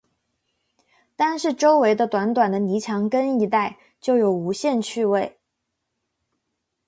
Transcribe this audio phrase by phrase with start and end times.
[1.15, 5.37] 单是周围的短短的泥墙根一带，就有无限趣味